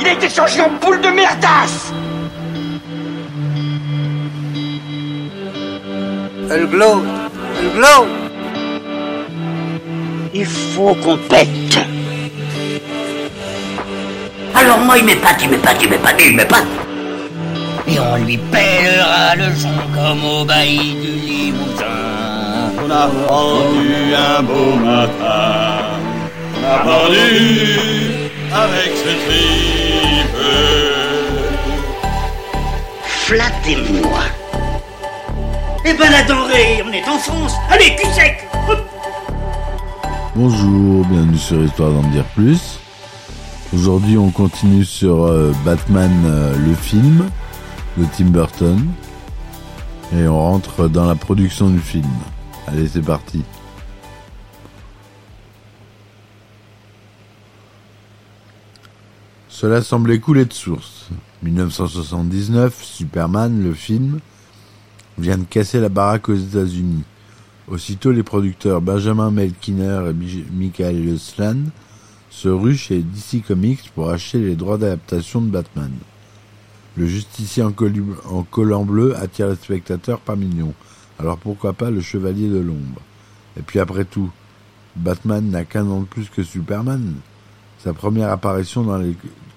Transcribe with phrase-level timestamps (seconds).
[0.00, 1.92] Il a été changé en boule de merdasse
[6.50, 7.02] Elle glow
[7.58, 8.06] Elle glow
[10.34, 11.48] Il faut qu'on pète
[14.54, 16.66] Alors moi, il m'épate, il m'épate, il m'épate, il m'épate.
[17.88, 21.84] Et on lui pèlera le son comme au bailli du Limousin.
[22.84, 25.81] On a rendu un beau matin.
[26.84, 30.36] Pendu avec ce tripe.
[33.04, 34.22] Flattez-moi.
[35.84, 37.52] Eh ben la denrée, on est en France.
[37.70, 38.48] Allez, cul sec
[40.34, 42.80] Bonjour, bienvenue sur Histoire d'en dire plus.
[43.72, 47.30] Aujourd'hui, on continue sur euh, Batman, euh, le film
[47.96, 48.88] de Tim Burton.
[50.16, 52.10] Et on rentre dans la production du film.
[52.66, 53.44] Allez, c'est parti.
[59.52, 61.08] Cela semblait couler de source.
[61.42, 64.20] 1979, Superman, le film,
[65.18, 67.04] vient de casser la baraque aux États-Unis.
[67.68, 71.64] Aussitôt, les producteurs Benjamin Melkiner et Mich- Michael Yoslan
[72.30, 75.92] se ruent chez DC Comics pour acheter les droits d'adaptation de Batman.
[76.96, 77.74] Le justicier en,
[78.30, 80.72] en collant bleu attire les spectateurs par millions.
[81.18, 83.00] Alors pourquoi pas le chevalier de l'ombre?
[83.58, 84.30] Et puis après tout,
[84.96, 87.14] Batman n'a qu'un an de plus que Superman.
[87.78, 89.14] Sa première apparition dans les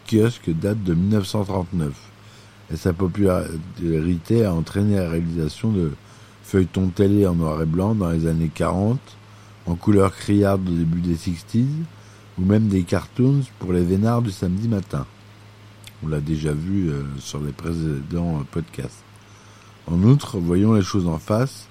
[0.08, 1.94] kiosques date de 1939
[2.74, 5.92] et sa popularité a entraîné la réalisation de
[6.44, 9.00] feuilletons télé en noir et blanc dans les années 40,
[9.66, 11.66] en couleur criarde au début des 60s,
[12.38, 15.06] ou même des cartoons pour les vénards du samedi matin.
[16.04, 19.04] On l'a déjà vu euh, sur les précédents euh, podcasts.
[19.88, 21.68] En outre, voyons les choses en face,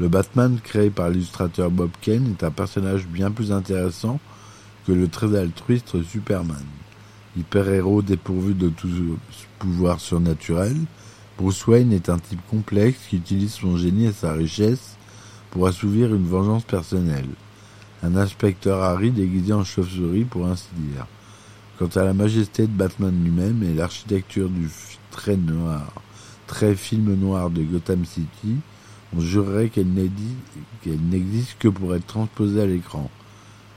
[0.00, 4.20] le Batman créé par l'illustrateur Bob Kane est un personnage bien plus intéressant
[4.86, 6.64] que le très altruiste Superman.
[7.38, 8.88] Hyper-héros dépourvu de tout
[9.60, 10.76] pouvoir surnaturel,
[11.38, 14.96] Bruce Wayne est un type complexe qui utilise son génie et sa richesse
[15.50, 17.28] pour assouvir une vengeance personnelle.
[18.02, 21.06] Un inspecteur Harry déguisé en chauve-souris pour ainsi dire.
[21.78, 24.68] Quant à la majesté de Batman lui-même et l'architecture du
[25.12, 25.92] très noir,
[26.48, 28.56] très film noir de Gotham City,
[29.16, 33.08] on jurerait qu'elle n'existe que pour être transposée à l'écran.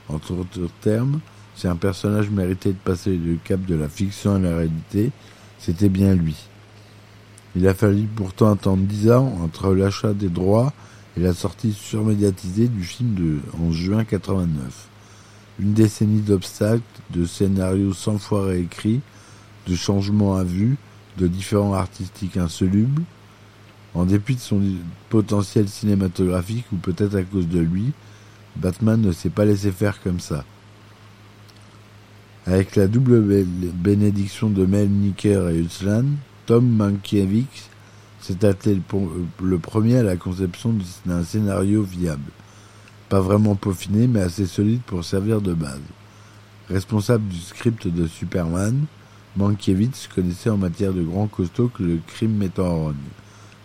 [0.08, 1.20] En d'autres termes,
[1.54, 5.10] si un personnage méritait de passer le cap de la fiction à la réalité,
[5.58, 6.36] c'était bien lui.
[7.54, 10.72] Il a fallu pourtant attendre dix ans entre l'achat des droits
[11.16, 14.88] et la sortie surmédiatisée du film de, en juin 89.
[15.58, 19.02] Une décennie d'obstacles, de scénarios cent fois réécrits,
[19.66, 20.76] de changements à vue,
[21.18, 23.02] de différents artistiques insolubles.
[23.94, 24.62] En dépit de son
[25.10, 27.92] potentiel cinématographique, ou peut-être à cause de lui,
[28.56, 30.44] Batman ne s'est pas laissé faire comme ça.
[32.46, 33.44] Avec la double bé-
[33.74, 36.04] bénédiction de Mel Nicker et Hutzlan,
[36.46, 37.68] Tom Mankiewicz
[38.20, 38.80] s'est attelé
[39.42, 40.74] le, premier à la conception
[41.06, 42.30] d'un scénario viable.
[43.08, 45.80] Pas vraiment peaufiné, mais assez solide pour servir de base.
[46.68, 48.86] Responsable du script de Superman,
[49.36, 52.96] Mankiewicz connaissait en matière de grand costaud que le crime met en rogne.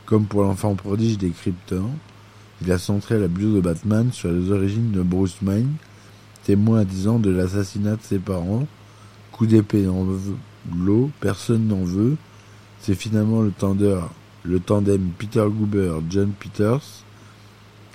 [0.05, 1.89] Comme pour l'enfant prodige des Kryptons,
[2.61, 5.73] il a centré la bio de Batman sur les origines de Bruce Wayne,
[6.47, 8.65] témoin à 10 ans de l'assassinat de ses parents.
[9.33, 10.05] Coup d'épée dans
[10.73, 12.15] l'eau, personne n'en veut.
[12.79, 13.51] C'est finalement le,
[14.45, 17.03] le tandem Peter Goober, John Peters,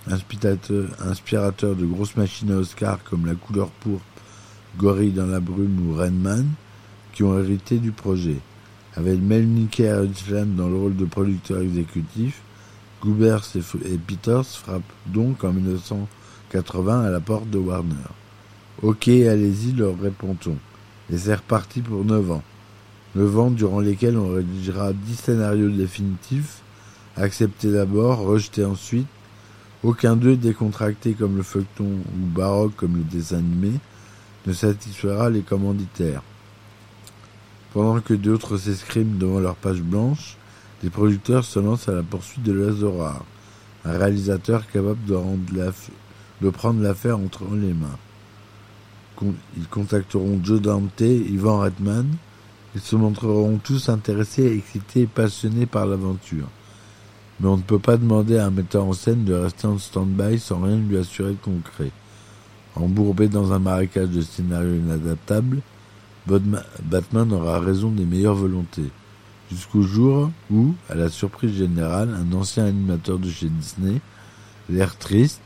[0.06, 4.04] inspirateur, de grosses machines à Oscar comme La couleur pourpre,
[4.76, 6.46] Gorille dans la brume ou Rainman,
[7.14, 8.36] qui ont hérité du projet.
[8.96, 12.42] Avec Mel Nicker et dans le rôle de producteur exécutif,
[13.60, 17.94] F- et Peters frappent donc en 1980 à la porte de Warner.
[18.82, 20.56] Ok, allez-y, leur répond-on.
[21.12, 22.43] Et c'est reparti pour 9 ans.
[23.15, 26.62] 9 ans durant lesquels on rédigera 10 scénarios définitifs,
[27.16, 29.06] acceptés d'abord, rejetés ensuite,
[29.84, 33.72] aucun d'eux décontracté comme le feuilleton ou baroque comme le dessin animé
[34.49, 36.23] ne satisfera les commanditaires.
[37.73, 40.37] Pendant que d'autres s'escriment devant leur page blanche,
[40.82, 43.25] les producteurs se lancent à la poursuite de Lazora,
[43.85, 47.99] un réalisateur capable de prendre l'affaire entre les mains.
[49.56, 52.06] Ils contacteront Joe Dante, Ivan Redman,
[52.74, 56.48] ils se montreront tous intéressés, excités et passionnés par l'aventure.
[57.40, 60.38] Mais on ne peut pas demander à un metteur en scène de rester en stand-by
[60.38, 61.90] sans rien lui assurer de concret.
[62.74, 65.60] Embourbé dans un marécage de scénarios inadaptables,
[66.26, 68.90] Batman aura raison des meilleures volontés.
[69.50, 74.00] Jusqu'au jour où, à la surprise générale, un ancien animateur de chez Disney,
[74.70, 75.42] l'air triste,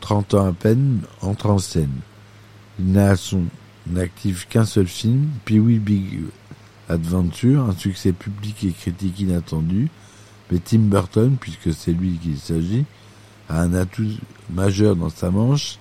[0.00, 2.00] 30 ans à peine, entre en scène.
[2.78, 3.44] Il n'a à son
[3.86, 6.20] n'active qu'un seul film, Pee-wee Big
[6.88, 9.88] Adventure, un succès public et critique inattendu,
[10.50, 12.84] mais Tim Burton, puisque c'est lui qu'il s'agit,
[13.48, 14.08] a un atout
[14.50, 15.78] majeur dans sa manche,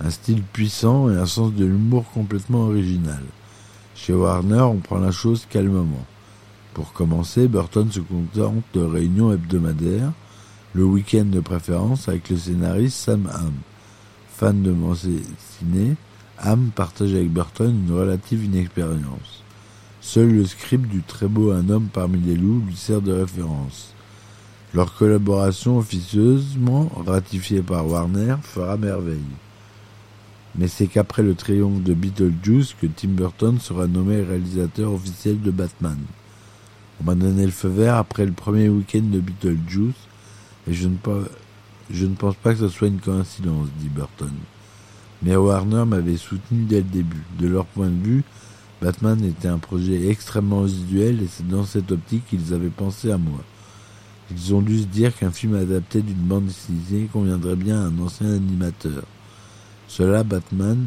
[0.00, 3.22] un style puissant et un sens de l'humour complètement original.
[3.94, 6.04] Chez Warner, on prend la chose calmement.
[6.74, 10.12] Pour commencer, Burton se contente de réunions hebdomadaires,
[10.74, 13.54] le week-end de préférence avec le scénariste Sam Hamm.
[14.34, 14.74] Fan de
[15.58, 15.96] ciné,
[16.38, 19.42] Hamm partage avec Burton une relative inexpérience.
[20.02, 23.94] Seul le script du très beau Un homme parmi les loups lui sert de référence.
[24.74, 29.18] Leur collaboration officieusement ratifiée par Warner fera merveille.
[30.58, 35.50] Mais c'est qu'après le triomphe de Beetlejuice que Tim Burton sera nommé réalisateur officiel de
[35.50, 35.98] Batman.
[37.00, 39.94] On m'a donné le feu vert après le premier week-end de Beetlejuice
[40.68, 40.96] et je ne,
[41.90, 44.32] je ne pense pas que ce soit une coïncidence, dit Burton.
[45.26, 47.24] Mais Warner m'avait soutenu dès le début.
[47.40, 48.22] De leur point de vue,
[48.80, 53.18] Batman était un projet extrêmement visuel et c'est dans cette optique qu'ils avaient pensé à
[53.18, 53.40] moi.
[54.30, 57.98] Ils ont dû se dire qu'un film adapté d'une bande dessinée conviendrait bien à un
[57.98, 59.02] ancien animateur.
[59.88, 60.86] Cela, Batman,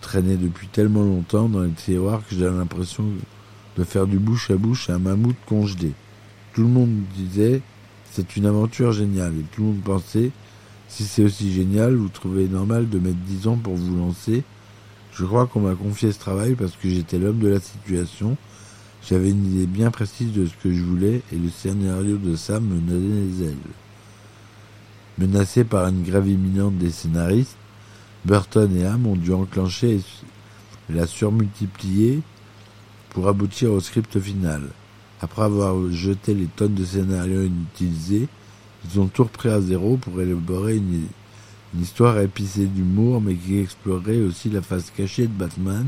[0.00, 3.04] traînait depuis tellement longtemps dans les tiroirs que j'avais l'impression
[3.76, 5.92] de faire du bouche à bouche à un mammouth congelé.
[6.54, 7.62] Tout le monde disait
[8.10, 10.32] c'est une aventure géniale et tout le monde pensait
[10.92, 14.44] si c'est aussi génial, vous trouvez normal de mettre dix ans pour vous lancer.
[15.14, 18.36] Je crois qu'on m'a confié ce travail parce que j'étais l'homme de la situation.
[19.08, 22.64] J'avais une idée bien précise de ce que je voulais et le scénario de Sam
[22.66, 23.56] me donnait les ailes.
[25.16, 27.56] Menacé par une grève imminente des scénaristes,
[28.26, 29.94] Burton et Ham ont dû enclencher
[30.90, 32.20] et la surmultiplier
[33.10, 34.60] pour aboutir au script final.
[35.22, 38.28] Après avoir jeté les tonnes de scénarios inutilisés,
[38.84, 41.06] ils ont tout repris à zéro pour élaborer une,
[41.80, 45.86] histoire épicée d'humour mais qui explorerait aussi la face cachée de Batman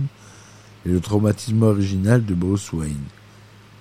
[0.87, 3.05] et le traumatisme original de Bruce Wayne.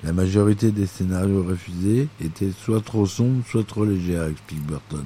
[0.04, 5.06] La majorité des scénarios refusés étaient soit trop sombres, soit trop légers, explique Burton.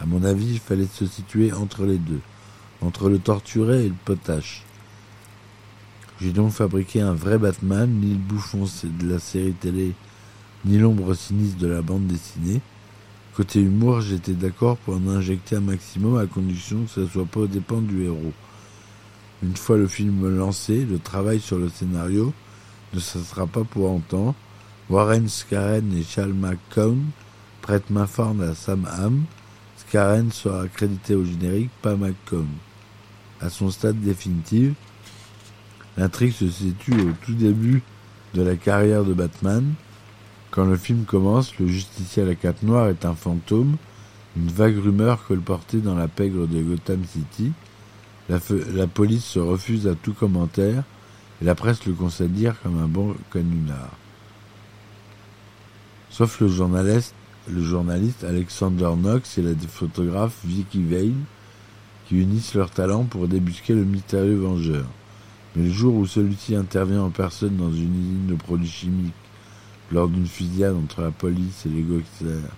[0.00, 2.20] À mon avis, il fallait se situer entre les deux
[2.84, 4.62] entre le torturé et le potache.
[6.20, 9.92] J'ai donc fabriqué un vrai Batman, ni le bouffon de la série télé,
[10.64, 12.60] ni l'ombre sinistre de la bande dessinée.
[13.34, 17.24] Côté humour, j'étais d'accord pour en injecter un maximum à condition que ce ne soit
[17.24, 18.32] pas au dépens du héros.
[19.42, 22.34] Une fois le film lancé, le travail sur le scénario
[22.92, 24.34] ne cessera pas pour autant.
[24.90, 27.06] Warren Scaren et Charles McCone
[27.62, 29.24] prêtent main forte à Sam Hamm.
[29.78, 32.48] Scaren sera crédité au générique, pas McCone
[33.42, 34.72] à son stade définitif.
[35.96, 37.82] L'intrigue se situe au tout début
[38.34, 39.74] de la carrière de Batman.
[40.52, 43.78] Quand le film commence, le justicier à la cape noire est un fantôme,
[44.36, 47.52] une vague rumeur colportée dans la pègre de Gotham City.
[48.28, 50.84] La, police se refuse à tout commentaire
[51.40, 53.92] et la presse le considère comme un bon canular.
[56.10, 57.14] Sauf le journaliste,
[57.48, 61.14] le journaliste Alexander Knox et la photographe Vicky Vale
[62.06, 64.84] qui unissent leurs talents pour débusquer le mystérieux vengeur.
[65.56, 69.14] Mais le jour où celui-ci intervient en personne dans une usine de produits chimiques,
[69.92, 72.50] lors d'une fusillade entre la police et les gangsters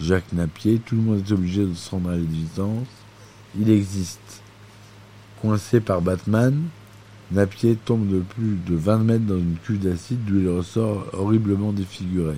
[0.00, 2.86] Jacques Napier, tout le monde est obligé de se rendre à l'évidence.
[3.58, 4.42] Il existe.
[5.40, 6.64] Coincé par Batman,
[7.32, 11.72] Napier tombe de plus de 20 mètres dans une cuve d'acide d'où il ressort horriblement
[11.72, 12.36] défiguré.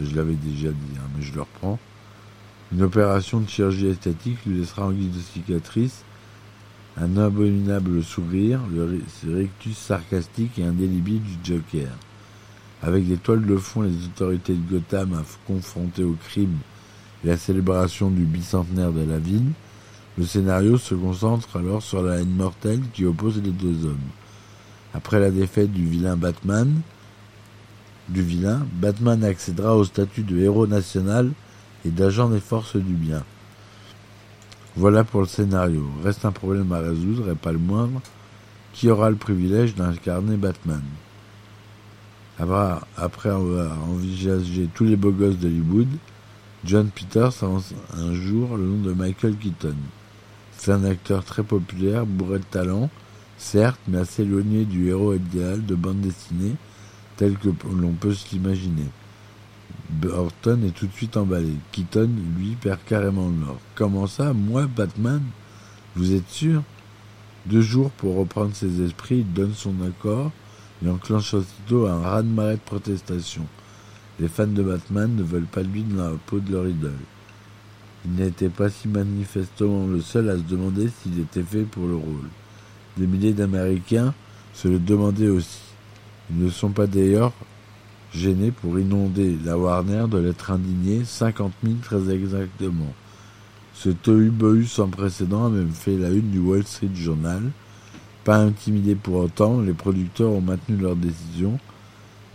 [0.00, 1.78] Je l'avais déjà dit, hein, mais je le reprends.
[2.72, 6.04] Une opération de chirurgie esthétique lui laissera en guise de cicatrice
[6.96, 9.00] un abominable sourire, le
[9.34, 11.90] rictus sarcastique et indélébile du Joker.
[12.82, 16.58] Avec des toiles de fond les autorités de Gotham confrontées au crime
[17.24, 19.50] et la célébration du bicentenaire de la ville,
[20.16, 23.96] le scénario se concentre alors sur la haine mortelle qui oppose les deux hommes.
[24.94, 26.80] Après la défaite du vilain Batman,
[28.08, 31.30] du vilain, Batman accédera au statut de héros national
[31.84, 33.22] et d'agent des forces du bien.
[34.76, 35.84] Voilà pour le scénario.
[36.04, 38.00] Reste un problème à résoudre et pas le moindre.
[38.72, 40.82] Qui aura le privilège d'incarner Batman?
[42.40, 45.88] Après avoir envisagé tous les beaux gosses d'Hollywood,
[46.64, 49.74] John Peters avance un jour le nom de Michael Keaton.
[50.56, 52.90] C'est un acteur très populaire, bourré de talent,
[53.38, 56.54] certes, mais assez éloigné du héros idéal de bande dessinée
[57.16, 58.86] tel que l'on peut se l'imaginer.
[59.90, 61.54] Burton est tout de suite emballé.
[61.72, 63.58] Keaton, lui, perd carrément le nord.
[63.74, 65.22] Comment ça Moi, Batman?
[65.96, 66.62] Vous êtes sûr?
[67.46, 70.30] Deux jours pour reprendre ses esprits, il donne son accord
[70.84, 73.46] et enclenche aussitôt un raz-de-marée de protestation.
[74.20, 76.92] Les fans de Batman ne veulent pas lui dans la peau de leur idole.
[78.04, 81.96] Il n'était pas si manifestement le seul à se demander s'il était fait pour le
[81.96, 82.28] rôle.
[82.96, 84.14] Des milliers d'Américains
[84.54, 85.60] se le demandaient aussi.
[86.30, 87.32] Ils ne sont pas d'ailleurs
[88.12, 92.92] gênés pour inonder la Warner de l'être indigné, 50 000 très exactement.
[93.74, 97.42] Ce tohu-bohu sans précédent a même fait la une du Wall Street Journal.
[98.28, 101.58] Pas intimidés pour autant, les producteurs ont maintenu leur décision.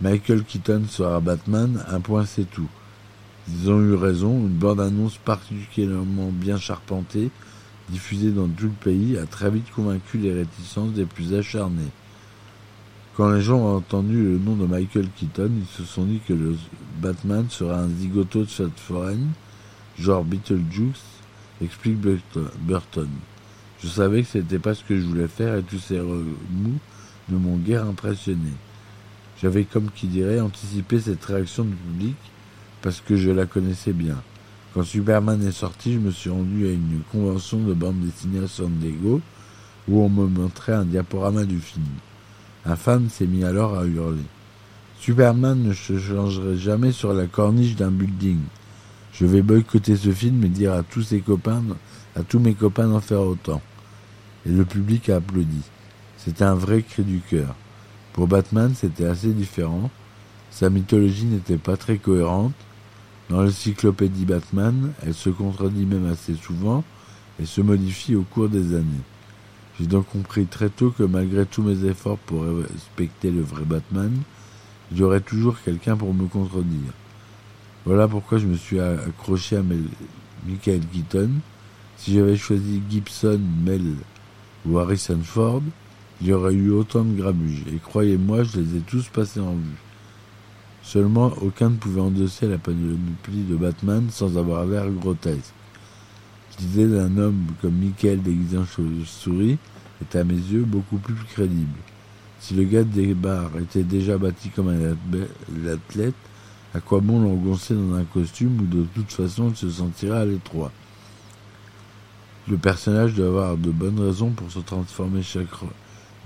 [0.00, 2.66] Michael Keaton sera Batman, un point c'est tout.
[3.46, 7.30] Ils ont eu raison, une bande-annonce particulièrement bien charpentée,
[7.90, 11.92] diffusée dans tout le pays, a très vite convaincu les réticences des plus acharnés.
[13.16, 16.32] Quand les gens ont entendu le nom de Michael Keaton, ils se sont dit que
[16.32, 16.56] le
[17.00, 19.28] Batman sera un zigoto de cette foraine,
[19.96, 21.04] genre Beetlejuice,
[21.62, 21.98] explique
[22.66, 23.10] Burton.
[23.84, 26.78] Je savais que c'était pas ce que je voulais faire et tous ces remous
[27.28, 28.50] ne m'ont guère impressionné.
[29.42, 32.16] J'avais, comme qui dirait, anticipé cette réaction du public
[32.80, 34.16] parce que je la connaissais bien.
[34.72, 38.48] Quand Superman est sorti, je me suis rendu à une convention de bande dessinée à
[38.48, 39.20] San Diego
[39.86, 41.84] où on me montrait un diaporama du film.
[42.64, 44.24] Un fan s'est mis alors à hurler.
[44.98, 48.38] Superman ne se changerait jamais sur la corniche d'un building.
[49.12, 51.62] Je vais boycotter ce film et dire à tous ses copains,
[52.16, 53.60] à tous mes copains d'en faire autant.
[54.46, 55.62] Et le public a applaudi.
[56.18, 57.54] C'était un vrai cri du cœur.
[58.12, 59.90] Pour Batman, c'était assez différent.
[60.50, 62.54] Sa mythologie n'était pas très cohérente.
[63.30, 66.84] Dans l'encyclopédie Batman, elle se contredit même assez souvent
[67.40, 69.04] et se modifie au cours des années.
[69.80, 74.12] J'ai donc compris très tôt que malgré tous mes efforts pour respecter le vrai Batman,
[75.00, 76.92] aurait toujours quelqu'un pour me contredire.
[77.84, 79.62] Voilà pourquoi je me suis accroché à
[80.46, 81.30] Michael Keaton.
[81.96, 83.94] Si j'avais choisi Gibson, Mel
[84.66, 85.62] ou Harrison Ford,
[86.20, 87.64] il y aurait eu autant de grabuges.
[87.72, 89.78] Et croyez-moi, je les ai tous passés en vue.
[90.82, 95.52] Seulement, aucun ne pouvait endosser la panoplie de Batman sans avoir l'air grotesque.
[96.60, 99.58] L'idée d'un homme comme Michael déguisé en chauve-souris
[100.00, 101.78] est à mes yeux beaucoup plus crédible.
[102.38, 106.14] Si le gars des bars était déjà bâti comme un athlète,
[106.74, 110.24] à quoi bon l'engoncer dans un costume où de toute façon il se sentira à
[110.24, 110.70] l'étroit?
[112.46, 115.48] Le personnage doit avoir de bonnes raisons pour se transformer chaque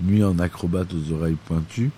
[0.01, 1.91] nuit en acrobate aux oreilles pointues,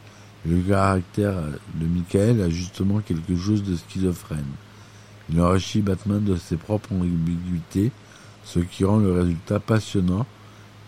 [0.46, 1.36] le caractère
[1.76, 4.46] de Michael a justement quelque chose de schizophrène.
[5.30, 7.92] Il enrichit Batman de ses propres ambiguïtés,
[8.44, 10.26] ce qui rend le résultat passionnant.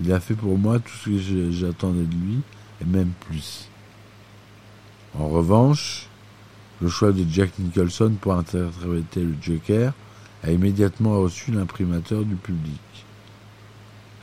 [0.01, 2.39] Il a fait pour moi tout ce que j'attendais de lui,
[2.81, 3.69] et même plus.
[5.17, 6.07] En revanche,
[6.81, 9.93] le choix de Jack Nicholson pour interpréter le Joker
[10.43, 12.81] a immédiatement reçu l'imprimateur du public.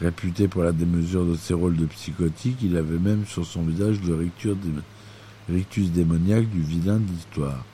[0.00, 4.00] Réputé pour la démesure de ses rôles de psychotique, il avait même sur son visage
[4.00, 4.14] le
[5.48, 7.64] rictus démoniaque du vilain de l'histoire.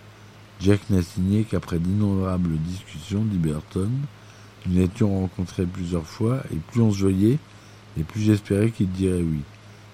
[0.60, 3.90] Jack n'a signé qu'après d'innombrables discussions, dit Burton,
[4.66, 7.38] nous l'étions rencontré plusieurs fois, et plus on se voyait,
[7.96, 9.42] et plus j'espérais qu'il dirait oui.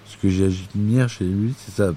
[0.07, 1.93] Ce que j'admire chez lui, c'est sa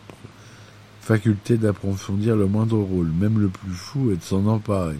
[1.00, 4.98] faculté d'approfondir le moindre rôle, même le plus fou, et de s'en emparer.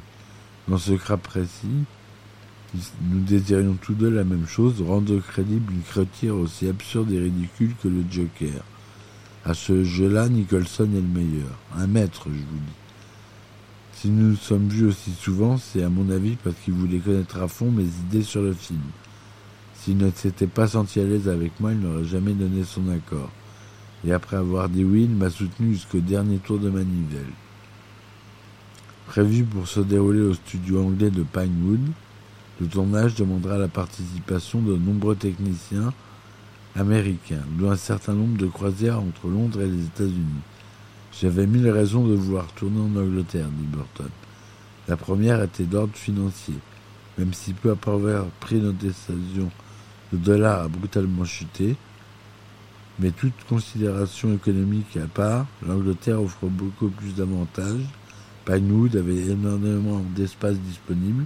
[0.69, 1.85] Dans ce cas précis,
[3.11, 7.75] nous désirions tous deux la même chose, rendre crédible une créature aussi absurde et ridicule
[7.83, 8.63] que le Joker.
[9.45, 11.59] À ce jeu-là, Nicholson est le meilleur.
[11.77, 12.77] Un maître, je vous dis.
[13.93, 17.41] Si nous nous sommes vus aussi souvent, c'est à mon avis parce qu'il voulait connaître
[17.41, 18.81] à fond mes idées sur le film.
[19.75, 23.31] S'il ne s'était pas senti à l'aise avec moi, il n'aurait jamais donné son accord.
[24.05, 27.33] Et après avoir dit oui, il m'a soutenu jusqu'au dernier tour de manivelle.
[29.07, 31.81] Prévu pour se dérouler au studio anglais de Pinewood,
[32.61, 35.93] le tournage demandera la participation de nombreux techniciens
[36.75, 40.43] américains, dont un certain nombre de croisières entre Londres et les États-Unis.
[41.21, 44.11] J'avais mille raisons de vouloir tourner en Angleterre, dit Burton.
[44.89, 46.55] La première était d'ordre financier.
[47.19, 49.51] Même si peu après avoir pris notre décision,
[50.13, 51.77] le dollar a brutalement chuté.
[52.99, 57.87] Mais toute considération économique à part, l'Angleterre offre beaucoup plus d'avantages.
[58.45, 61.25] Pinewood avait énormément d'espace disponible,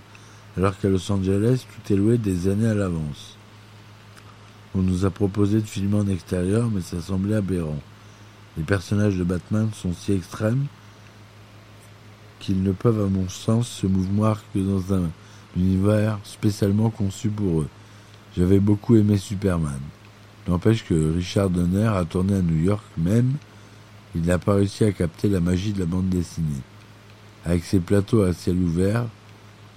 [0.56, 3.36] alors qu'à Los Angeles, tout est loué des années à l'avance.
[4.74, 7.80] On nous a proposé de filmer en extérieur, mais ça semblait aberrant.
[8.56, 10.66] Les personnages de Batman sont si extrêmes
[12.38, 15.10] qu'ils ne peuvent, à mon sens, se mouvoir que dans un
[15.56, 17.68] univers spécialement conçu pour eux.
[18.36, 19.80] J'avais beaucoup aimé Superman.
[20.48, 23.34] N'empêche que Richard Donner a tourné à New York même,
[24.14, 26.62] il n'a pas réussi à capter la magie de la bande dessinée.
[27.44, 29.06] Avec ses plateaux à ciel ouvert,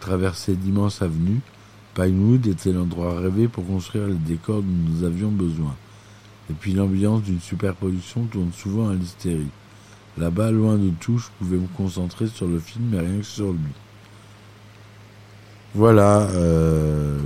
[0.03, 1.39] traversés d'immenses avenues,
[1.95, 5.74] Pinewood était l'endroit rêvé pour construire les décors dont nous avions besoin.
[6.50, 9.48] Et puis l'ambiance d'une superproduction tourne souvent à l'hystérie.
[10.17, 13.53] Là-bas, loin de tout, je pouvais me concentrer sur le film et rien que sur
[13.53, 13.74] lui.
[15.74, 17.19] Voilà, euh,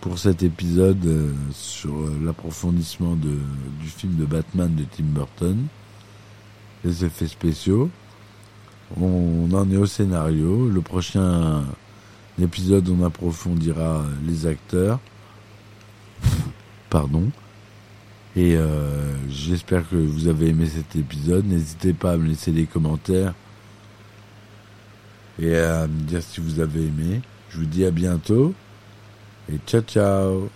[0.00, 1.92] pour cet épisode euh, sur
[2.24, 5.66] l'approfondissement du film de Batman de Tim Burton,
[6.82, 7.90] les effets spéciaux.
[9.00, 10.68] On, en est au scénario.
[10.68, 11.64] Le prochain
[12.40, 14.98] épisode, on approfondira les acteurs.
[16.90, 17.30] Pardon.
[18.34, 21.44] Et euh, j'espère que vous avez aimé cet épisode.
[21.46, 23.34] N'hésitez pas à me laisser des commentaires
[25.38, 27.20] et à me dire si vous avez aimé.
[27.50, 28.54] Je vous dis à bientôt
[29.52, 30.48] et ciao ciao.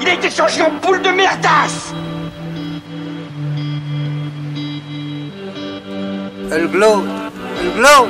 [0.00, 1.92] Il a été changé en boule de merdasse
[6.52, 7.04] Elle glow
[7.60, 8.06] Elle glow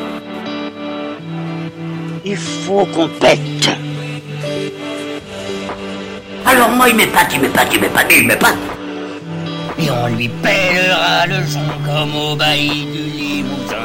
[2.24, 3.70] Il faut qu'on pète.
[6.44, 8.56] Alors moi, il m'épate, il m'épate, il m'épate, il m'épate.
[9.78, 13.76] Et on lui pèlera le son comme au bailli du Limousin.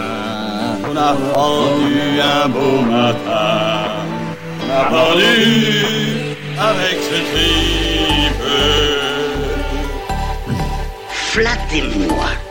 [0.90, 3.88] On a pendu un beau matin.
[4.64, 6.26] On a pendu
[6.60, 8.44] avec ce tripe.
[11.10, 12.51] Flattez-moi.